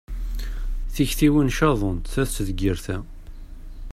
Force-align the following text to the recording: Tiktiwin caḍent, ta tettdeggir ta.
Tiktiwin 0.93 1.53
caḍent, 1.57 2.05
ta 2.13 2.23
tettdeggir 2.27 2.77
ta. 2.85 2.97